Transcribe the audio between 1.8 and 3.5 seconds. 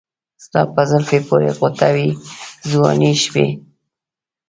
وې ځواني شپې